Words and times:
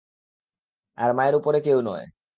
আর 0.97 1.09
মায়ের 1.13 1.35
উপরে 1.35 1.59
কেউ 1.61 1.77
নয়। 1.81 2.05